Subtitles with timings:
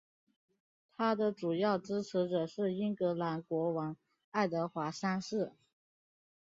[0.97, 3.95] 他的主要支持者是英格兰国王
[4.31, 5.51] 爱德华三世。